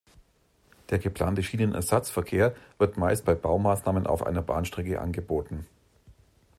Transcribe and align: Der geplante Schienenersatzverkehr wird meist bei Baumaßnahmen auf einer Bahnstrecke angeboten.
Der 0.89 0.97
geplante 0.97 1.43
Schienenersatzverkehr 1.43 2.55
wird 2.79 2.97
meist 2.97 3.23
bei 3.23 3.35
Baumaßnahmen 3.35 4.07
auf 4.07 4.25
einer 4.25 4.41
Bahnstrecke 4.41 4.99
angeboten. 4.99 5.67